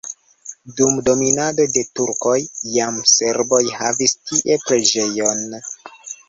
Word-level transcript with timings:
Dum 0.77 0.95
dominado 1.09 1.65
de 1.75 1.83
turkoj 1.99 2.37
jam 2.77 2.97
serboj 3.11 3.61
havis 3.75 4.17
tie 4.31 4.57
preĝejon. 4.65 5.47